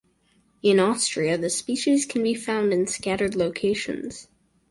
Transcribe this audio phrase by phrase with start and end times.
[0.63, 4.29] In Austria, the species can be found in scattered locations.